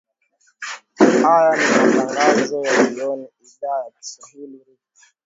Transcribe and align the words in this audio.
aya 1.33 1.51
ni 1.57 1.95
matangazo 1.97 2.57
ya 2.67 2.85
jioni 2.93 3.27
idhaa 3.47 3.79
ya 3.85 3.91
kiswahili 3.91 4.57
rfi 4.57 5.07